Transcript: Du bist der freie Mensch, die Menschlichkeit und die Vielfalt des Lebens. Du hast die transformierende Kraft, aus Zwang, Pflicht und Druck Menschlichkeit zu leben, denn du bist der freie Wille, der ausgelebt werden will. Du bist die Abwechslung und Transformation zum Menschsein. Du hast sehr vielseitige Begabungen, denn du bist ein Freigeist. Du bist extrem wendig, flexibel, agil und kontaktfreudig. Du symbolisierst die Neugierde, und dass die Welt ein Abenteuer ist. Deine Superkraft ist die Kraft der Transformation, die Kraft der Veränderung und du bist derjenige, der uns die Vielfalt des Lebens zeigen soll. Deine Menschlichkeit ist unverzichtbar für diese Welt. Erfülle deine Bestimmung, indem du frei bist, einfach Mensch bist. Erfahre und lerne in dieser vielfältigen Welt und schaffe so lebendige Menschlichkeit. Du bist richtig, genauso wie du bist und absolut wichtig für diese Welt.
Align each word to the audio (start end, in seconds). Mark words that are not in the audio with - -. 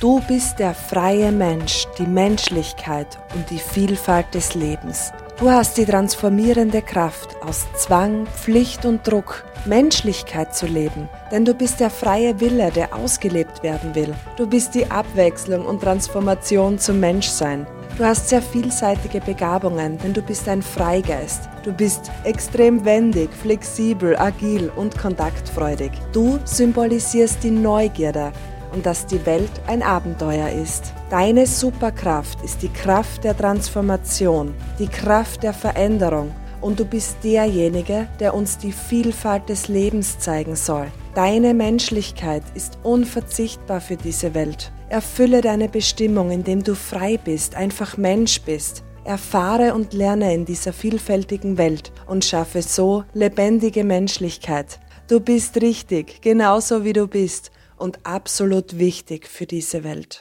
Du 0.00 0.18
bist 0.26 0.58
der 0.58 0.72
freie 0.72 1.30
Mensch, 1.30 1.86
die 1.98 2.06
Menschlichkeit 2.06 3.18
und 3.34 3.50
die 3.50 3.58
Vielfalt 3.58 4.32
des 4.32 4.54
Lebens. 4.54 5.12
Du 5.38 5.50
hast 5.50 5.76
die 5.76 5.84
transformierende 5.84 6.80
Kraft, 6.80 7.36
aus 7.42 7.66
Zwang, 7.76 8.26
Pflicht 8.26 8.86
und 8.86 9.06
Druck 9.06 9.44
Menschlichkeit 9.66 10.56
zu 10.56 10.64
leben, 10.64 11.06
denn 11.30 11.44
du 11.44 11.52
bist 11.52 11.80
der 11.80 11.90
freie 11.90 12.40
Wille, 12.40 12.70
der 12.70 12.96
ausgelebt 12.96 13.62
werden 13.62 13.94
will. 13.94 14.14
Du 14.38 14.46
bist 14.46 14.74
die 14.74 14.90
Abwechslung 14.90 15.66
und 15.66 15.82
Transformation 15.82 16.78
zum 16.78 16.98
Menschsein. 16.98 17.66
Du 17.98 18.06
hast 18.06 18.30
sehr 18.30 18.40
vielseitige 18.40 19.20
Begabungen, 19.20 19.98
denn 19.98 20.14
du 20.14 20.22
bist 20.22 20.48
ein 20.48 20.62
Freigeist. 20.62 21.50
Du 21.62 21.72
bist 21.72 22.10
extrem 22.24 22.82
wendig, 22.86 23.28
flexibel, 23.34 24.16
agil 24.16 24.72
und 24.76 24.96
kontaktfreudig. 24.96 25.90
Du 26.12 26.38
symbolisierst 26.46 27.44
die 27.44 27.50
Neugierde, 27.50 28.32
und 28.72 28.86
dass 28.86 29.06
die 29.06 29.24
Welt 29.26 29.50
ein 29.66 29.82
Abenteuer 29.82 30.48
ist. 30.48 30.92
Deine 31.10 31.46
Superkraft 31.46 32.42
ist 32.42 32.62
die 32.62 32.68
Kraft 32.68 33.24
der 33.24 33.36
Transformation, 33.36 34.54
die 34.78 34.88
Kraft 34.88 35.42
der 35.42 35.52
Veränderung 35.52 36.32
und 36.60 36.78
du 36.78 36.84
bist 36.84 37.16
derjenige, 37.24 38.08
der 38.18 38.34
uns 38.34 38.58
die 38.58 38.72
Vielfalt 38.72 39.48
des 39.48 39.68
Lebens 39.68 40.18
zeigen 40.18 40.56
soll. 40.56 40.88
Deine 41.14 41.54
Menschlichkeit 41.54 42.42
ist 42.54 42.78
unverzichtbar 42.82 43.80
für 43.80 43.96
diese 43.96 44.34
Welt. 44.34 44.72
Erfülle 44.88 45.40
deine 45.40 45.68
Bestimmung, 45.68 46.30
indem 46.30 46.62
du 46.62 46.74
frei 46.74 47.18
bist, 47.22 47.54
einfach 47.54 47.96
Mensch 47.96 48.42
bist. 48.42 48.84
Erfahre 49.04 49.74
und 49.74 49.94
lerne 49.94 50.34
in 50.34 50.44
dieser 50.44 50.72
vielfältigen 50.72 51.56
Welt 51.58 51.90
und 52.06 52.24
schaffe 52.24 52.62
so 52.62 53.04
lebendige 53.14 53.82
Menschlichkeit. 53.82 54.78
Du 55.08 55.20
bist 55.20 55.60
richtig, 55.60 56.20
genauso 56.20 56.84
wie 56.84 56.92
du 56.92 57.08
bist 57.08 57.50
und 57.80 57.98
absolut 58.04 58.78
wichtig 58.78 59.26
für 59.26 59.46
diese 59.46 59.82
Welt. 59.84 60.18